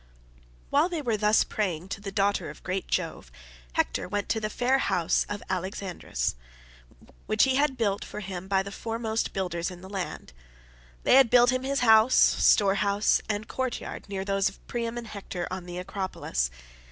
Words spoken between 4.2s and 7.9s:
to the fair house of Alexandrus, which he had